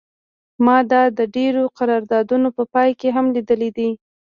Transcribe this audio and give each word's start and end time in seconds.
ما 0.65 0.77
دا 0.91 1.03
د 1.17 1.19
ډیرو 1.35 1.63
قراردادونو 1.77 2.47
په 2.57 2.63
پای 2.73 2.89
کې 2.99 3.09
هم 3.15 3.25
لیدلی 3.35 3.69
دی 3.77 3.89